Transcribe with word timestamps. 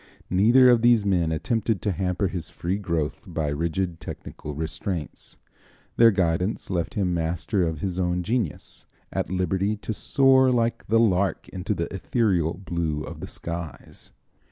Neither 0.31 0.71
of 0.71 0.81
these 0.81 1.05
men 1.05 1.31
attempted 1.31 1.79
to 1.83 1.91
hamper 1.91 2.27
his 2.27 2.49
free 2.49 2.79
growth 2.79 3.25
by 3.27 3.49
rigid 3.49 3.99
technical 3.99 4.55
restraints. 4.55 5.37
Their 5.95 6.09
guidance 6.09 6.71
left 6.71 6.95
him 6.95 7.13
master 7.13 7.61
of 7.61 7.81
his 7.81 7.99
own 7.99 8.23
genius, 8.23 8.87
at 9.13 9.29
liberty 9.29 9.75
to 9.77 9.93
"soar 9.93 10.51
like 10.51 10.87
the 10.87 10.99
lark 10.99 11.47
into 11.49 11.75
the 11.75 11.85
ethereal 11.93 12.55
blue 12.57 13.03
of 13.03 13.19
the 13.19 13.27
skies." 13.27 14.11